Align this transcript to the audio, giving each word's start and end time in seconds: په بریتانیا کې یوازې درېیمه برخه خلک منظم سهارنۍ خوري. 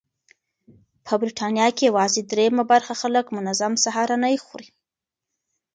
په 1.05 1.13
بریتانیا 1.21 1.67
کې 1.75 1.83
یوازې 1.89 2.21
درېیمه 2.31 2.63
برخه 2.71 2.93
خلک 3.01 3.25
منظم 3.35 3.73
سهارنۍ 3.85 4.35
خوري. 4.45 4.67